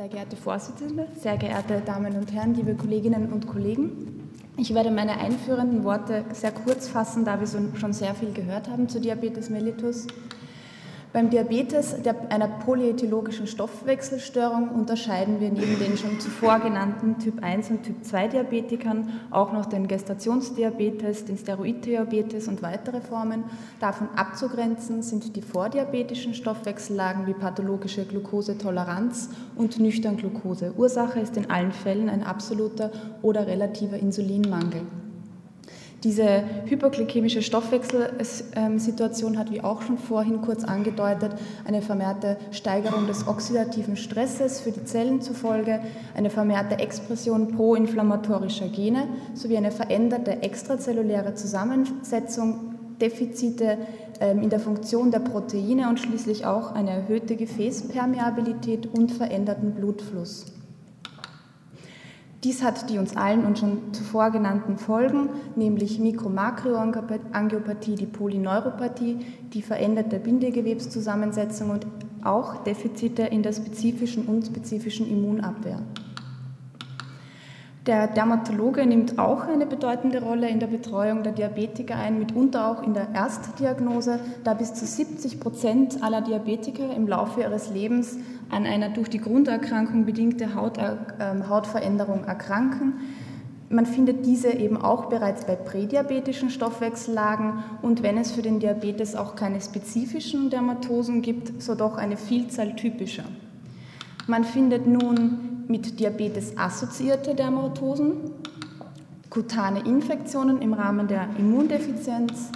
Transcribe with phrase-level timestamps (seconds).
[0.00, 4.30] Sehr geehrte Vorsitzende, sehr geehrte Damen und Herren, liebe Kolleginnen und Kollegen.
[4.56, 8.88] Ich werde meine einführenden Worte sehr kurz fassen, da wir schon sehr viel gehört haben
[8.88, 10.06] zu Diabetes mellitus.
[11.12, 11.96] Beim Diabetes,
[12.28, 18.28] einer polyethologischen Stoffwechselstörung, unterscheiden wir neben den schon zuvor genannten Typ 1 und Typ 2
[18.28, 23.42] Diabetikern auch noch den Gestationsdiabetes, den Steroiddiabetes und weitere Formen.
[23.80, 30.74] Davon abzugrenzen sind die vordiabetischen Stoffwechsellagen wie pathologische Glukosetoleranz und nüchtern Glukose.
[30.76, 34.82] Ursache ist in allen Fällen ein absoluter oder relativer Insulinmangel.
[36.02, 41.32] Diese hyperglykämische Stoffwechselsituation hat, wie auch schon vorhin kurz angedeutet,
[41.66, 45.80] eine vermehrte Steigerung des oxidativen Stresses für die Zellen zufolge,
[46.14, 53.76] eine vermehrte Expression proinflammatorischer Gene sowie eine veränderte extrazelluläre Zusammensetzung, Defizite
[54.20, 60.46] ähm, in der Funktion der Proteine und schließlich auch eine erhöhte Gefäßpermeabilität und veränderten Blutfluss.
[62.42, 69.18] Dies hat die uns allen und schon zuvor genannten Folgen, nämlich Mikro-Makroangiopathie, die Polyneuropathie,
[69.52, 71.86] die veränderte Bindegewebszusammensetzung und
[72.24, 75.82] auch Defizite in der spezifischen und spezifischen Immunabwehr.
[77.86, 82.82] Der Dermatologe nimmt auch eine bedeutende Rolle in der Betreuung der Diabetiker ein, mitunter auch
[82.82, 88.18] in der Erstdiagnose, da bis zu 70 Prozent aller Diabetiker im Laufe ihres Lebens
[88.50, 90.96] an einer durch die Grunderkrankung bedingte Haut, äh,
[91.48, 92.94] Hautveränderung erkranken.
[93.70, 99.16] Man findet diese eben auch bereits bei prädiabetischen Stoffwechsellagen und wenn es für den Diabetes
[99.16, 103.24] auch keine spezifischen Dermatosen gibt, so doch eine Vielzahl typischer.
[104.26, 108.32] Man findet nun mit Diabetes assoziierte Dermatosen,
[109.28, 112.50] kutane Infektionen im Rahmen der Immundefizienz,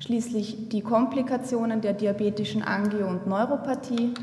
[0.00, 4.14] schließlich die Komplikationen der diabetischen Angio- und Neuropathie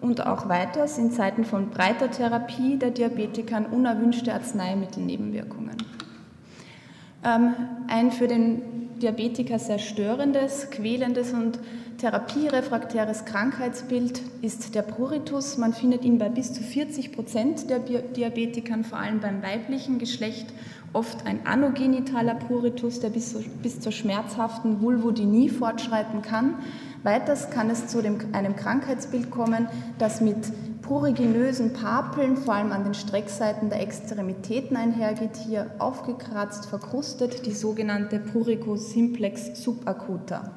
[0.00, 5.76] und auch weiter sind Zeiten von breiter Therapie der Diabetikern unerwünschte Arzneimittelnebenwirkungen.
[7.24, 7.54] Ähm,
[7.88, 11.58] ein für den Diabetiker sehr störendes, quälendes und
[11.98, 15.58] therapierefraktäres Krankheitsbild ist der Pruritus.
[15.58, 20.46] Man findet ihn bei bis zu 40 Prozent der Diabetikern, vor allem beim weiblichen Geschlecht,
[20.92, 26.54] oft ein anogenitaler Pruritus, der bis, bis zur schmerzhaften Vulvodynie fortschreiten kann.
[27.02, 29.68] Weiters kann es zu dem, einem Krankheitsbild kommen,
[29.98, 30.36] das mit
[30.88, 38.18] pruriginösen Papeln, vor allem an den Streckseiten der Extremitäten einhergeht, hier aufgekratzt, verkrustet, die sogenannte
[38.18, 40.50] Prurigo simplex subacuta.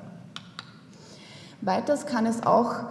[1.60, 2.86] Weiters kann es auch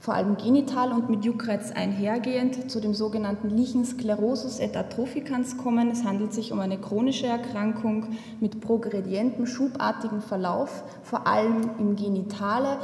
[0.00, 5.90] vor allem genital und mit Juckreiz einhergehend zu dem sogenannten Lichen Sclerosus et Atrophicans kommen.
[5.90, 8.06] Es handelt sich um eine chronische Erkrankung
[8.40, 12.78] mit progredientem, schubartigen Verlauf, vor allem im Genitale.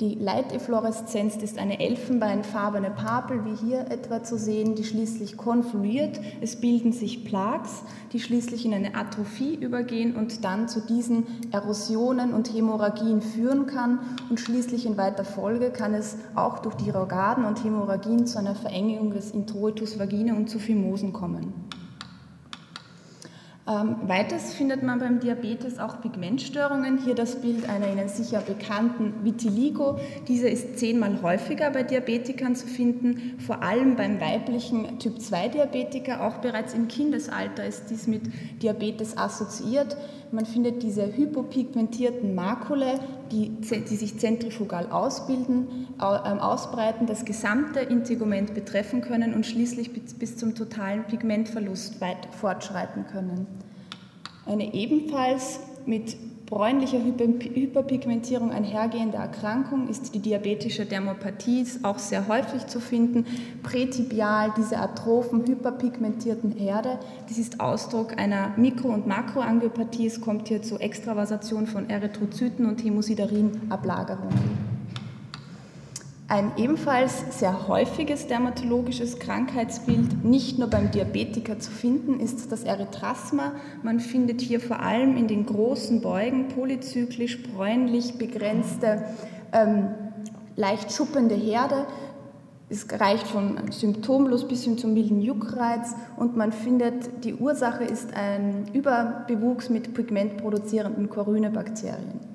[0.00, 6.20] Die Leitefluoreszenz ist eine elfenbeinfarbene Papel, wie hier etwa zu sehen, die schließlich konfluiert.
[6.42, 12.34] Es bilden sich Plaques, die schließlich in eine Atrophie übergehen und dann zu diesen Erosionen
[12.34, 14.00] und Hämorrhagien führen kann.
[14.28, 18.54] Und schließlich in weiter Folge kann es auch durch die Rogaden und Hämorrhagien zu einer
[18.54, 21.54] Verengung des Introitus vagine und zu Phimosen kommen.
[23.68, 26.98] Ähm, weiters findet man beim Diabetes auch Pigmentstörungen.
[26.98, 29.98] Hier das Bild einer Ihnen sicher bekannten Vitiligo.
[30.28, 36.24] Diese ist zehnmal häufiger bei Diabetikern zu finden, vor allem beim weiblichen Typ-2-Diabetiker.
[36.24, 38.22] Auch bereits im Kindesalter ist dies mit
[38.62, 39.96] Diabetes assoziiert.
[40.30, 43.00] Man findet diese hypopigmentierten Makule,
[43.30, 50.36] die, die sich zentrifugal ausbilden, ähm, ausbreiten, das gesamte Integument betreffen können und schließlich bis
[50.36, 53.46] zum totalen Pigmentverlust weit fortschreiten können.
[54.46, 56.16] Eine ebenfalls mit
[56.46, 63.26] bräunlicher Hyperpigmentierung einhergehende Erkrankung ist die diabetische Dermopathie, auch sehr häufig zu finden.
[63.62, 66.98] Prätibial, diese atrophen, hyperpigmentierten Herde,
[67.28, 70.06] das ist Ausdruck einer Mikro- und Makroangiopathie.
[70.06, 74.65] Es kommt hier zur Extravasation von Erythrozyten und Hämosiderin-Ablagerungen.
[76.28, 83.52] Ein ebenfalls sehr häufiges dermatologisches Krankheitsbild, nicht nur beim Diabetiker zu finden, ist das Erythrasma.
[83.84, 89.04] Man findet hier vor allem in den großen Beugen polyzyklisch bräunlich begrenzte,
[89.52, 89.90] ähm,
[90.56, 91.86] leicht schuppende Herde.
[92.68, 98.12] Es reicht von symptomlos bis hin zum milden Juckreiz und man findet, die Ursache ist
[98.14, 102.25] ein Überbewuchs mit pigmentproduzierenden Corynebakterien.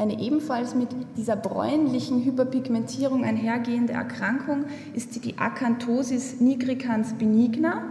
[0.00, 0.88] Eine ebenfalls mit
[1.18, 4.64] dieser bräunlichen Hyperpigmentierung einhergehende Erkrankung
[4.94, 7.82] ist die Acanthosis nigricans benigna.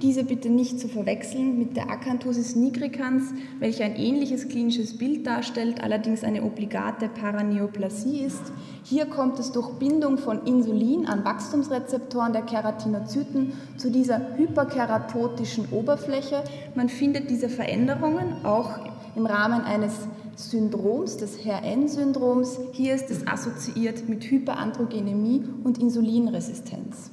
[0.00, 5.82] Diese bitte nicht zu verwechseln mit der Acanthosis nigricans, welche ein ähnliches klinisches Bild darstellt,
[5.82, 8.50] allerdings eine obligate Paraneoplasie ist.
[8.82, 16.44] Hier kommt es durch Bindung von Insulin an Wachstumsrezeptoren der Keratinozyten zu dieser hyperkeratotischen Oberfläche.
[16.74, 18.70] Man findet diese Veränderungen auch
[19.14, 20.08] im Rahmen eines
[20.38, 22.58] Syndroms, des HRN-Syndroms.
[22.72, 27.10] Hier ist es assoziiert mit Hyperandrogenemie und Insulinresistenz.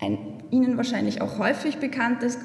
[0.00, 0.18] Ein
[0.50, 2.38] Ihnen wahrscheinlich auch häufig bekanntes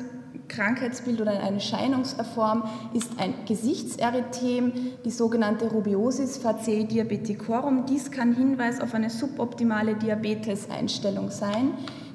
[0.50, 2.64] Krankheitsbild oder eine Erscheinungsform
[2.94, 4.74] ist ein Gesichtserythem,
[5.06, 7.86] die sogenannte Rubiosis facei diabeticorum.
[7.86, 11.74] Dies kann Hinweis auf eine suboptimale Diabeteseinstellung sein.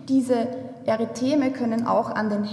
[0.09, 0.47] Diese
[0.89, 2.49] Erytheme können auch an den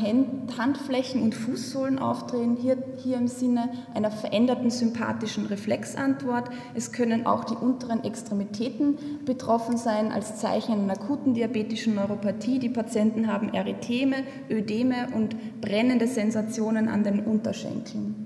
[0.58, 6.50] Handflächen und Fußsohlen auftreten, hier, hier im Sinne einer veränderten sympathischen Reflexantwort.
[6.74, 12.60] Es können auch die unteren Extremitäten betroffen sein als Zeichen einer akuten diabetischen Neuropathie.
[12.60, 14.18] Die Patienten haben Erytheme,
[14.50, 18.25] Ödeme und brennende Sensationen an den Unterschenkeln.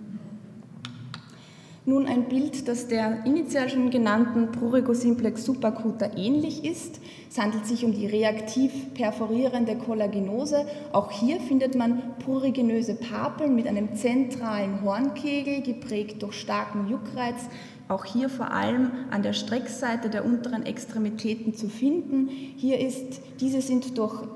[1.89, 6.99] Nun ein Bild, das der initial schon genannten Prurigo simplex subacuta ähnlich ist.
[7.27, 10.67] Es handelt sich um die reaktiv perforierende Kollagenose.
[10.91, 17.47] Auch hier findet man pruriginöse Papeln mit einem zentralen Hornkegel, geprägt durch starken Juckreiz.
[17.87, 22.27] Auch hier vor allem an der Streckseite der unteren Extremitäten zu finden.
[22.27, 24.27] Hier ist, diese sind durch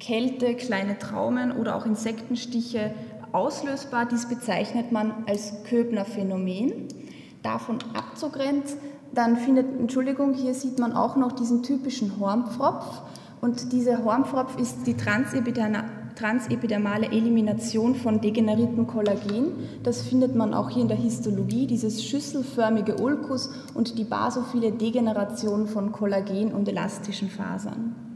[0.00, 2.92] Kälte, kleine Traumen oder auch Insektenstiche
[3.34, 4.06] auslösbar.
[4.06, 6.88] Dies bezeichnet man als Köbner-Phänomen.
[7.42, 8.78] Davon abzugrenzen,
[9.12, 13.02] dann findet, Entschuldigung, hier sieht man auch noch diesen typischen Hornpfropf.
[13.40, 19.52] Und dieser Hornpfropf ist die transepidermale Elimination von degeneriertem Kollagen.
[19.82, 25.66] Das findet man auch hier in der Histologie, dieses schüsselförmige Ulkus und die basophile Degeneration
[25.66, 28.13] von Kollagen und elastischen Fasern.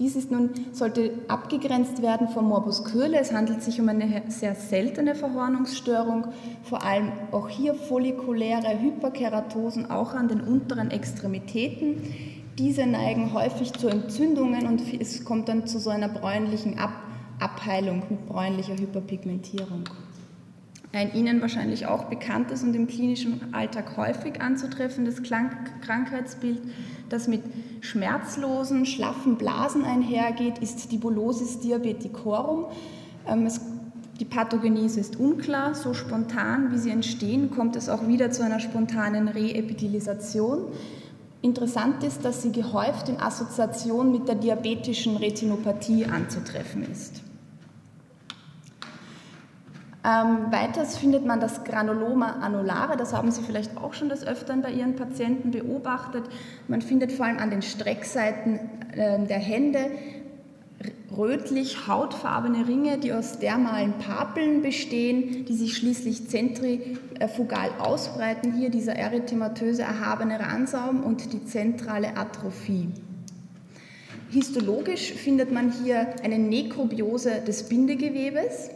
[0.00, 3.20] Dies ist nun, sollte abgegrenzt werden vom Morbus Kürle.
[3.20, 6.28] Es handelt sich um eine sehr seltene Verhornungsstörung,
[6.62, 12.00] vor allem auch hier follikuläre Hyperkeratosen, auch an den unteren Extremitäten.
[12.58, 16.92] Diese neigen häufig zu Entzündungen und es kommt dann zu so einer bräunlichen Ab
[17.38, 19.84] Abheilung mit bräunlicher Hyperpigmentierung.
[20.92, 26.60] Ein Ihnen wahrscheinlich auch bekanntes und im klinischen Alltag häufig anzutreffendes Krankheitsbild,
[27.08, 27.42] das mit
[27.80, 32.66] schmerzlosen, schlaffen Blasen einhergeht, ist die Bulosis diabeticorum.
[33.28, 33.48] Ähm,
[34.18, 38.58] die Pathogenese ist unklar, so spontan wie sie entstehen, kommt es auch wieder zu einer
[38.58, 40.64] spontanen Reepitalisation.
[41.40, 47.22] Interessant ist, dass sie gehäuft in Assoziation mit der diabetischen Retinopathie anzutreffen ist.
[50.02, 54.62] Ähm, weiters findet man das Granuloma annulare, das haben Sie vielleicht auch schon des Öfteren
[54.62, 56.24] bei Ihren Patienten beobachtet.
[56.68, 58.58] Man findet vor allem an den Streckseiten
[58.96, 59.90] äh, der Hände
[61.16, 68.54] rötlich hautfarbene Ringe, die aus dermalen Papeln bestehen, die sich schließlich zentrifugal ausbreiten.
[68.54, 72.88] Hier dieser erythematöse erhabene Ransaum und die zentrale Atrophie.
[74.30, 78.70] Histologisch findet man hier eine Nekrobiose des Bindegewebes.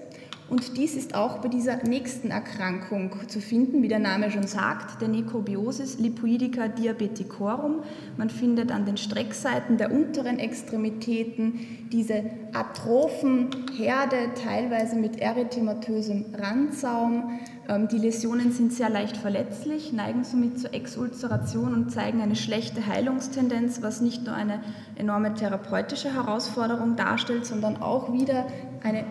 [0.54, 5.00] Und dies ist auch bei dieser nächsten Erkrankung zu finden, wie der Name schon sagt,
[5.00, 7.82] der Nekobiosis lipoidica diabeticorum.
[8.16, 12.22] Man findet an den Streckseiten der unteren Extremitäten diese
[12.52, 17.40] atrophen Herde, teilweise mit erythematösem Randsaum.
[17.68, 22.86] Ähm, die Läsionen sind sehr leicht verletzlich, neigen somit zur Exulzeration und zeigen eine schlechte
[22.86, 24.60] Heilungstendenz, was nicht nur eine
[24.94, 28.46] enorme therapeutische Herausforderung darstellt, sondern auch wieder
[28.84, 29.05] eine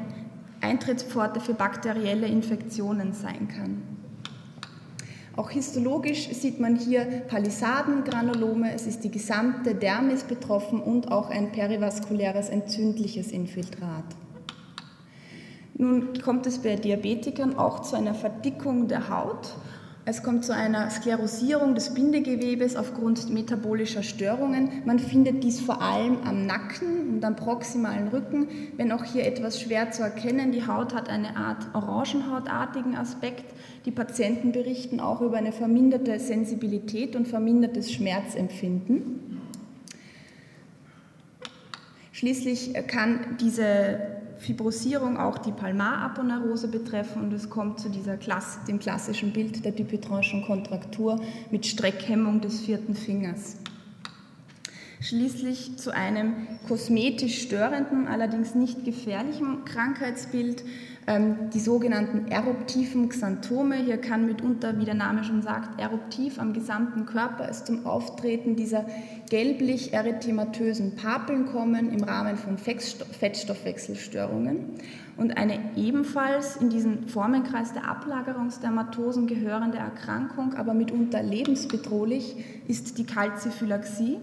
[0.63, 3.81] Eintrittspforte für bakterielle Infektionen sein kann.
[5.35, 11.51] Auch histologisch sieht man hier Palisadengranulome, es ist die gesamte Dermis betroffen und auch ein
[11.51, 14.05] perivaskuläres entzündliches Infiltrat.
[15.75, 19.55] Nun kommt es bei Diabetikern auch zu einer Verdickung der Haut
[20.05, 24.81] es kommt zu einer Sklerosierung des Bindegewebes aufgrund metabolischer Störungen.
[24.85, 29.61] Man findet dies vor allem am Nacken und am proximalen Rücken, wenn auch hier etwas
[29.61, 30.51] schwer zu erkennen.
[30.51, 33.45] Die Haut hat eine Art orangenhautartigen Aspekt.
[33.85, 39.39] Die Patienten berichten auch über eine verminderte Sensibilität und vermindertes Schmerzempfinden.
[42.11, 48.79] Schließlich kann diese Fibrosierung auch die Palmaraponeurose betreffen und es kommt zu dieser Klasse, dem
[48.79, 51.21] klassischen Bild der Dupuytrenschen Kontraktur
[51.51, 53.57] mit Streckhemmung des vierten Fingers.
[54.99, 60.63] Schließlich zu einem kosmetisch störenden, allerdings nicht gefährlichen Krankheitsbild.
[61.05, 66.53] Ähm, die sogenannten eruptiven Xanthome, hier kann mitunter, wie der Name schon sagt, eruptiv am
[66.53, 68.85] gesamten Körper es zum Auftreten dieser
[69.29, 74.75] gelblich erythematösen Papeln kommen im Rahmen von Fettstoffwechselstörungen.
[75.17, 82.35] Und eine ebenfalls in diesen Formenkreis der Ablagerungsdermatosen gehörende Erkrankung, aber mitunter lebensbedrohlich,
[82.67, 84.17] ist die Kalziphylaxie.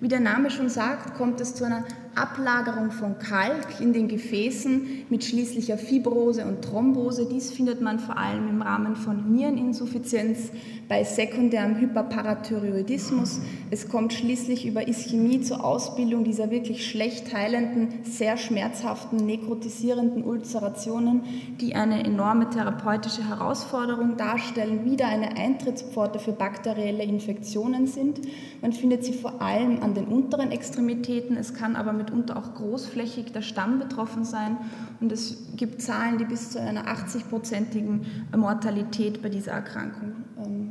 [0.00, 1.84] Wie der Name schon sagt, kommt es zu einer
[2.16, 7.26] Ablagerung von Kalk in den Gefäßen mit schließlicher Fibrose und Thrombose.
[7.26, 10.50] Dies findet man vor allem im Rahmen von Niereninsuffizienz
[10.88, 13.40] bei sekundärem Hyperparathyroidismus.
[13.70, 21.22] Es kommt schließlich über Ischämie zur Ausbildung dieser wirklich schlecht heilenden, sehr schmerzhaften, nekrotisierenden Ulzerationen,
[21.60, 28.20] die eine enorme therapeutische Herausforderung darstellen, wieder eine Eintrittspforte für bakterielle Infektionen sind.
[28.60, 31.36] Man findet sie vor allem an den unteren Extremitäten.
[31.36, 34.58] Es kann aber mitunter auch großflächig der Stamm betroffen sein.
[35.00, 38.00] Und es gibt Zahlen, die bis zu einer 80-prozentigen
[38.36, 40.23] Mortalität bei dieser Erkrankung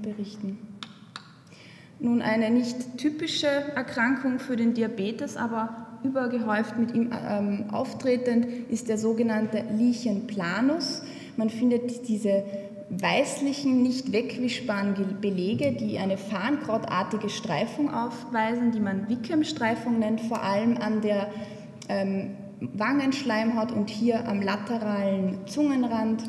[0.03, 0.59] berichten.
[1.99, 8.89] Nun eine nicht typische Erkrankung für den Diabetes, aber übergehäuft mit ihm ähm, auftretend ist
[8.89, 11.01] der sogenannte Lichen planus.
[11.37, 12.43] Man findet diese
[12.89, 20.77] weißlichen, nicht wegwischbaren Belege, die eine farnkrautartige Streifung aufweisen, die man Wickham-Streifung nennt, vor allem
[20.77, 21.31] an der
[21.89, 26.23] ähm, Wangenschleimhaut und hier am lateralen Zungenrand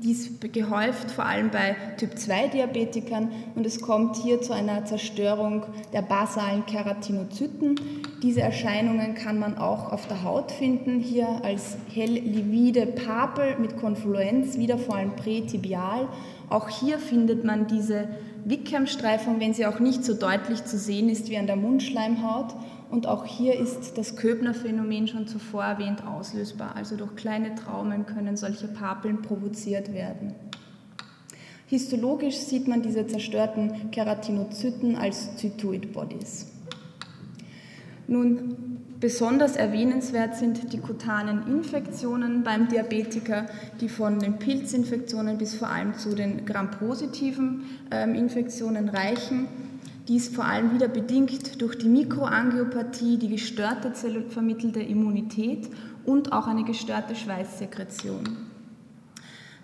[0.00, 6.64] dies gehäuft vor allem bei Typ-2-Diabetikern und es kommt hier zu einer Zerstörung der basalen
[6.66, 7.80] Keratinozyten.
[8.22, 14.56] Diese Erscheinungen kann man auch auf der Haut finden, hier als hell-livide Papel mit Konfluenz,
[14.56, 16.08] wieder vor allem prätibial.
[16.48, 18.08] Auch hier findet man diese
[18.44, 22.54] Wickham-Streifung, wenn sie auch nicht so deutlich zu sehen ist wie an der Mundschleimhaut.
[22.90, 26.74] Und auch hier ist das Köbner-Phänomen schon zuvor erwähnt auslösbar.
[26.74, 30.34] Also durch kleine Traumen können solche Papeln provoziert werden.
[31.66, 36.46] Histologisch sieht man diese zerstörten Keratinozyten als Zytoid Bodies.
[38.06, 43.44] Nun, besonders erwähnenswert sind die kutanen Infektionen beim Diabetiker,
[43.82, 49.48] die von den Pilzinfektionen bis vor allem zu den grampositiven ähm, Infektionen reichen.
[50.08, 55.68] Dies vor allem wieder bedingt durch die Mikroangiopathie, die gestörte zellvermittelte Immunität
[56.06, 58.24] und auch eine gestörte Schweißsekretion.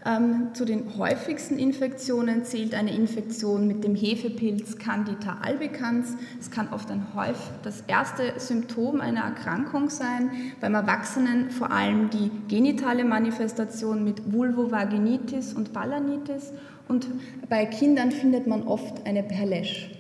[0.07, 6.15] Ähm, zu den häufigsten Infektionen zählt eine Infektion mit dem Hefepilz Candida albicans.
[6.39, 10.31] Es kann oft ein Häuf das erste Symptom einer Erkrankung sein.
[10.61, 16.53] Beim Erwachsenen vor allem die genitale Manifestation mit Vulvovaginitis und Balanitis
[16.87, 17.09] und
[17.49, 19.94] bei Kindern findet man oft eine Perlesch.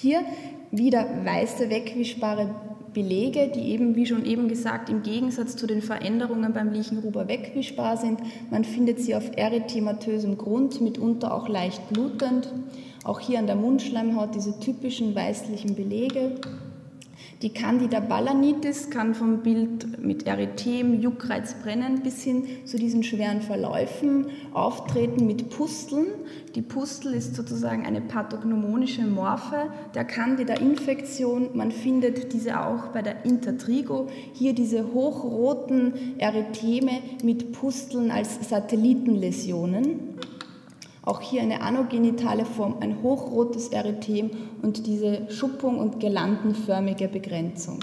[0.00, 0.22] Hier
[0.70, 2.54] wieder weiße, wegwischbare
[2.94, 7.98] Belege, die eben, wie schon eben gesagt, im Gegensatz zu den Veränderungen beim Lichenruber wegwischbar
[7.98, 8.18] sind.
[8.50, 12.50] Man findet sie auf erythematösem Grund, mitunter auch leicht blutend.
[13.04, 16.36] Auch hier an der Mundschleimhaut diese typischen weißlichen Belege.
[17.42, 23.40] Die Candida balanitis kann vom Bild mit Erythem, Juckreiz, Brennen bis hin zu diesen schweren
[23.40, 26.08] Verläufen auftreten mit Pusteln.
[26.54, 31.48] Die Pustel ist sozusagen eine pathognomonische Morphe der Candida-Infektion.
[31.54, 34.08] Man findet diese auch bei der Intertrigo.
[34.34, 40.18] Hier diese hochroten Erytheme mit Pusteln als Satellitenläsionen.
[41.10, 44.30] Auch hier eine anogenitale Form, ein hochrotes Erythem
[44.62, 47.80] und diese Schuppung und gelandenförmige Begrenzung.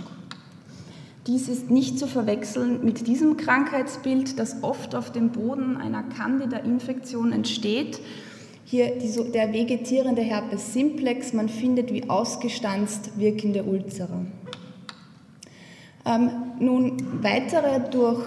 [1.27, 7.33] Dies ist nicht zu verwechseln mit diesem Krankheitsbild, das oft auf dem Boden einer Candida-Infektion
[7.33, 7.99] entsteht.
[8.63, 14.25] Hier die, der vegetierende Herpes simplex, man findet wie ausgestanzt wirkende Ulzere.
[16.05, 16.29] Ähm,
[16.61, 18.23] nun weitere durch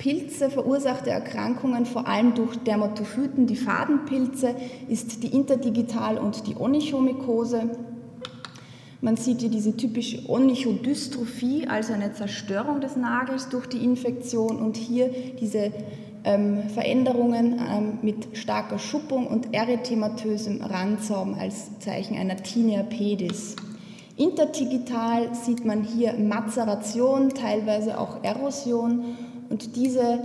[0.00, 4.54] Pilze verursachte Erkrankungen, vor allem durch Dermatophyten, die Fadenpilze,
[4.88, 7.68] ist die Interdigital- und die Onychomykose.
[9.02, 14.78] Man sieht hier diese typische Onychodystrophie, also eine Zerstörung des Nagels durch die Infektion und
[14.78, 15.70] hier diese
[16.24, 23.54] ähm, Veränderungen ähm, mit starker Schuppung und erythematösem Randsaum als Zeichen einer Tinea pedis.
[24.16, 29.16] Interdigital sieht man hier Mazeration, teilweise auch Erosion
[29.50, 30.20] und diese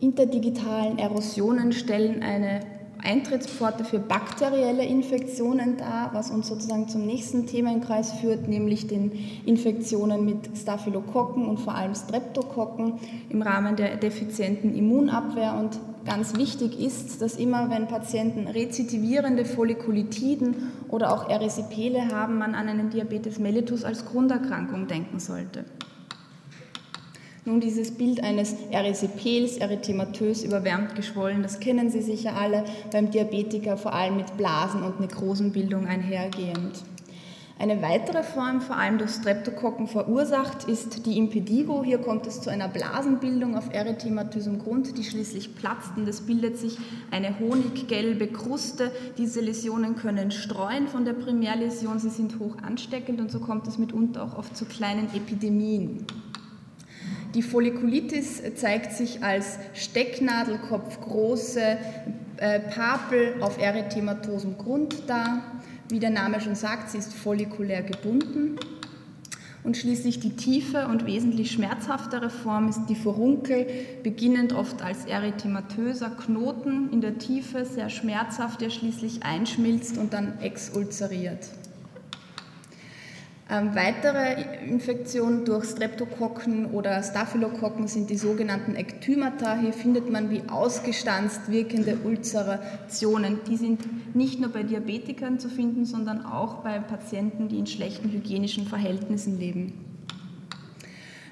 [0.00, 2.60] interdigitalen Erosionen stellen eine
[3.02, 9.12] Eintrittspforte für bakterielle Infektionen dar, was uns sozusagen zum nächsten Themenkreis führt, nämlich den
[9.44, 12.94] Infektionen mit Staphylokokken und vor allem Streptokokken
[13.28, 15.54] im Rahmen der defizienten Immunabwehr.
[15.58, 22.54] Und ganz wichtig ist, dass immer, wenn Patienten rezidivierende Follikulitiden oder auch Erisipele haben, man
[22.54, 25.66] an einen Diabetes mellitus als Grunderkrankung denken sollte.
[27.46, 33.76] Nun dieses Bild eines Erysipeels, erythematös, überwärmt, geschwollen, das kennen Sie sicher alle, beim Diabetiker
[33.76, 36.82] vor allem mit Blasen und Nekrosenbildung einhergehend.
[37.58, 41.84] Eine weitere Form, vor allem durch Streptokokken verursacht, ist die Impetigo.
[41.84, 46.58] Hier kommt es zu einer Blasenbildung auf erythematösem Grund, die schließlich platzt und es bildet
[46.58, 46.78] sich
[47.10, 48.90] eine honiggelbe Kruste.
[49.18, 53.78] Diese Läsionen können streuen von der Primärläsion, sie sind hoch ansteckend und so kommt es
[53.78, 56.06] mitunter auch oft zu kleinen Epidemien.
[57.34, 61.78] Die Follikulitis zeigt sich als Stecknadelkopfgroße
[62.36, 65.42] äh, Papel auf erythematosem Grund dar.
[65.88, 68.56] Wie der Name schon sagt, sie ist follikulär gebunden.
[69.64, 73.66] Und schließlich die tiefe und wesentlich schmerzhaftere Form ist die Furunkel,
[74.02, 80.38] beginnend oft als erythematöser Knoten in der Tiefe, sehr schmerzhaft, der schließlich einschmilzt und dann
[80.40, 81.48] exulzeriert.
[83.54, 89.56] Ähm, weitere Infektionen durch Streptokokken oder Staphylokokken sind die sogenannten Ektymata.
[89.56, 93.40] Hier findet man wie ausgestanzt wirkende Ulcerationen.
[93.48, 98.10] Die sind nicht nur bei Diabetikern zu finden, sondern auch bei Patienten, die in schlechten
[98.10, 99.93] hygienischen Verhältnissen leben.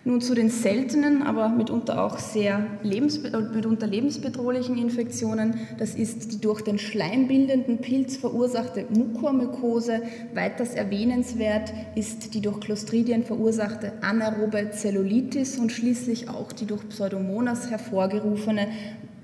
[0.05, 5.55] Nun zu den seltenen, aber mitunter auch sehr lebensbe äh, mitunter lebensbedrohlichen Infektionen.
[5.79, 10.03] Das ist die durch den schleimbildenden Pilz verursachte Mukormykose.
[10.35, 17.71] Weiters erwähnenswert ist die durch Clostridien verursachte anaerobe Zellulitis und schließlich auch die durch Pseudomonas
[17.71, 18.67] hervorgerufene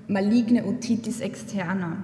[0.07, 2.03] maligne Otitis externa.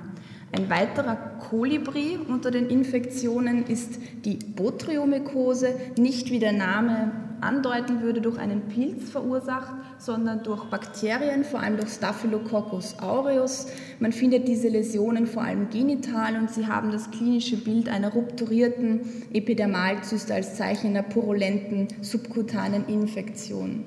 [0.51, 8.21] Ein weiterer Kolibri unter den Infektionen ist die Botryomykose, nicht wie der Name andeuten würde,
[8.21, 13.67] durch einen Pilz verursacht, sondern durch Bakterien, vor allem durch Staphylococcus aureus.
[13.99, 19.01] Man findet diese Läsionen vor allem genital und sie haben das klinische Bild einer rupturierten
[19.33, 23.85] Epidermalzyste als Zeichen einer purulenten subkutanen Infektion.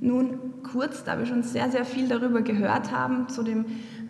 [0.00, 3.64] Nun kurz, da wir schon sehr, sehr viel darüber gehört haben, zu dem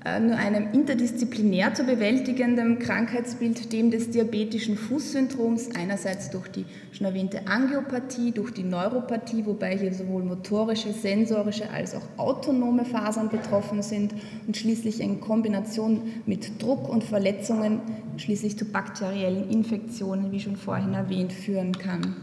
[0.04, 7.46] nur einem interdisziplinär zu bewältigenden Krankheitsbild, dem des diabetischen Fußsyndroms, einerseits durch die schon erwähnte
[7.46, 14.12] Angiopathie, durch die Neuropathie, wobei hier sowohl motorische, sensorische als auch autonome Fasern betroffen sind
[14.46, 17.80] und schließlich in Kombination mit Druck und Verletzungen
[18.18, 22.14] schließlich zu bakteriellen Infektionen, wie schon vorhin erwähnt, führen kann.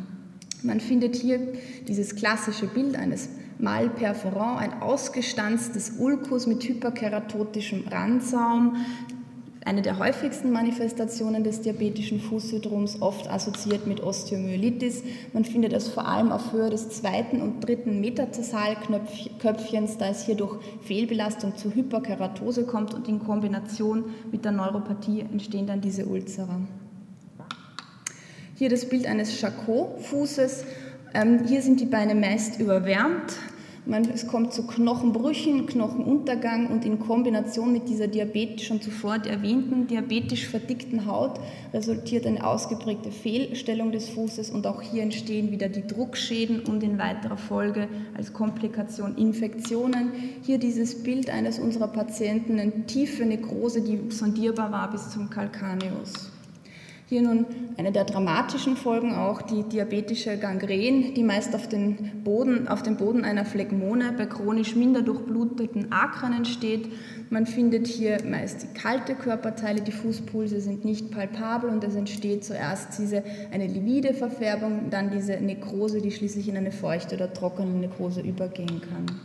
[0.62, 1.40] Man findet hier
[1.88, 3.30] dieses klassische Bild eines
[3.62, 8.78] Malperforant, ein ausgestanztes Ulkus mit hyperkeratotischem Randsaum,
[9.64, 15.04] eine der häufigsten Manifestationen des diabetischen Fußsyndroms, oft assoziiert mit Osteomyelitis.
[15.34, 20.34] Man findet es vor allem auf Höhe des zweiten und dritten Metatarsalköpfchens, da es hier
[20.34, 26.60] durch Fehlbelastung zu Hyperkeratose kommt und in Kombination mit der Neuropathie entstehen dann diese Ulzera.
[28.56, 30.66] Hier das Bild eines Charcot-Fußes.
[31.14, 33.38] Ähm, hier sind die Beine meist überwärmt,
[33.86, 39.88] man, es kommt zu Knochenbrüchen, Knochenuntergang und in Kombination mit dieser Diabetes schon zuvor erwähnten
[39.88, 41.40] diabetisch verdickten Haut
[41.74, 46.98] resultiert eine ausgeprägte Fehlstellung des Fußes und auch hier entstehen wieder die Druckschäden und in
[46.98, 50.12] weiterer Folge als Komplikation Infektionen.
[50.44, 56.31] Hier dieses Bild eines unserer Patienten, eine tiefe Nekrose, die sondierbar war bis zum Calcaneus.
[57.12, 57.46] Hier nun
[57.76, 62.96] eine der dramatischen Folgen auch die diabetische Gangren, die meist auf, den Boden, auf dem
[62.96, 66.88] Boden einer Phlegmone bei chronisch minder durchbluteten Akren entsteht.
[67.30, 72.46] Man findet hier meist die kalte Körperteile, die Fußpulse sind nicht palpabel und es entsteht
[72.46, 77.72] zuerst diese, eine livide Verfärbung, dann diese Nekrose, die schließlich in eine feuchte oder trockene
[77.72, 79.20] Nekrose übergehen kann.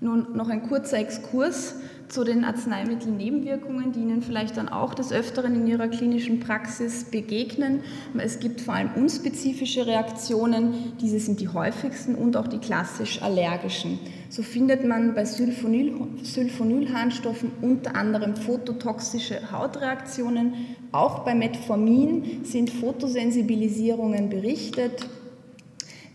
[0.00, 1.74] Nun noch ein kurzer Exkurs
[2.08, 7.80] zu den Arzneimittelnebenwirkungen, die Ihnen vielleicht dann auch des Öfteren in Ihrer klinischen Praxis begegnen.
[8.18, 13.98] Es gibt vor allem unspezifische Reaktionen, diese sind die häufigsten und auch die klassisch allergischen.
[14.28, 20.54] So findet man bei Sulfonyl, Sulfonylharnstoffen unter anderem phototoxische Hautreaktionen.
[20.92, 25.06] Auch bei Metformin sind Photosensibilisierungen berichtet.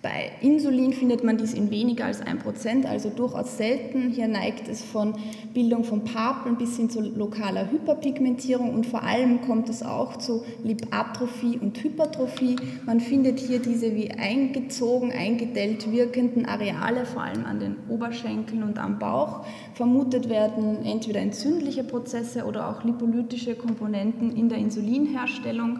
[0.01, 4.11] Bei Insulin findet man dies in weniger als 1%, also durchaus selten.
[4.11, 5.13] Hier neigt es von
[5.53, 10.45] Bildung von Papeln bis hin zu lokaler Hyperpigmentierung und vor allem kommt es auch zu
[10.63, 12.55] Lipatrophie und Hypertrophie.
[12.85, 18.79] Man findet hier diese wie eingezogen, eingedellt wirkenden Areale, vor allem an den Oberschenkeln und
[18.79, 19.45] am Bauch.
[19.73, 25.79] Vermutet werden entweder entzündliche Prozesse oder auch lipolytische Komponenten in der Insulinherstellung.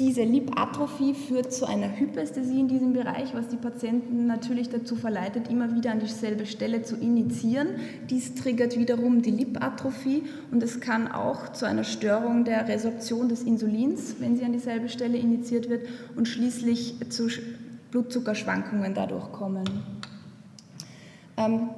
[0.00, 5.46] Diese Lipatrophie führt zu einer Hypästhesie in diesem Bereich, was die Patienten natürlich dazu verleitet,
[5.48, 7.68] immer wieder an dieselbe Stelle zu initiieren.
[8.10, 13.44] Dies triggert wiederum die Lipatrophie und es kann auch zu einer Störung der Resorption des
[13.44, 17.28] Insulins, wenn sie an dieselbe Stelle initiiert wird, und schließlich zu
[17.92, 19.62] Blutzuckerschwankungen dadurch kommen.
[21.36, 21.68] Ähm,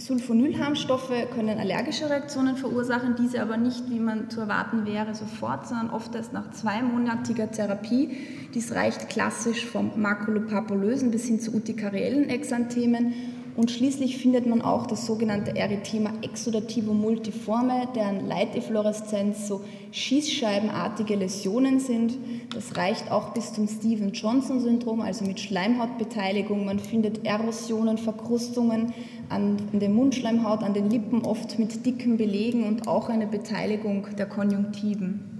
[0.00, 5.90] Sulfonylharmstoffe können allergische Reaktionen verursachen, diese aber nicht, wie man zu erwarten wäre, sofort, sondern
[5.90, 8.16] oft erst nach zweimonatiger Therapie.
[8.54, 13.12] Dies reicht klassisch vom makulopapulösen bis hin zu urtikariellen Exanthemen
[13.60, 19.60] und schließlich findet man auch das sogenannte Erythema exudativo multiforme, deren Leitefluoreszenz so
[19.92, 22.16] schießscheibenartige Läsionen sind.
[22.54, 26.64] Das reicht auch bis zum Steven-Johnson-Syndrom, also mit Schleimhautbeteiligung.
[26.64, 28.94] Man findet Erosionen, Verkrustungen
[29.28, 34.24] an der Mundschleimhaut, an den Lippen, oft mit dicken Belegen und auch eine Beteiligung der
[34.24, 35.39] Konjunktiven.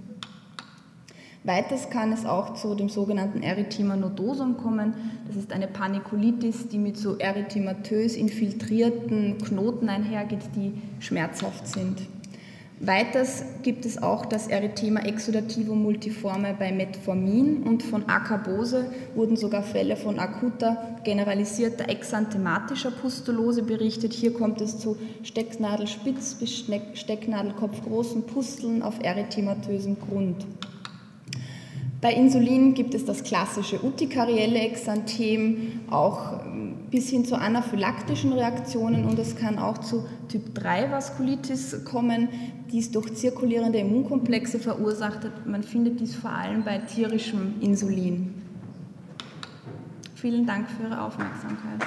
[1.42, 4.92] Weiters kann es auch zu dem sogenannten Erythema nodosum kommen.
[5.26, 12.03] Das ist eine Panikulitis, die mit so erythematös infiltrierten Knoten einhergeht, die schmerzhaft sind.
[12.83, 19.62] Weiters gibt es auch das Erythema exudativo multiforme bei Metformin und von Akabose wurden sogar
[19.62, 24.14] Fälle von akuter generalisierter exanthematischer Pustulose berichtet.
[24.14, 30.46] Hier kommt es zu Stecknadelspitz bis Stecknadelkopf großen Pusteln auf erythematösem Grund.
[32.01, 39.05] Bei Insulin gibt es das klassische utikarielle Exanthem, auch ähm, bis hin zu anaphylaktischen Reaktionen
[39.05, 42.29] und es kann auch zu Typ-3-Vaskulitis kommen,
[42.73, 45.31] die es durch zirkulierende Immunkomplexe verursacht.
[45.45, 48.35] Man findet dies vor allem bei tierischem Insulin.
[50.15, 51.87] Vielen Dank für Ihre Aufmerksamkeit.